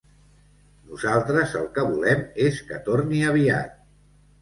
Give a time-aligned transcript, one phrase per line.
[0.91, 3.81] Nosaltres el que volem és que torni aviat!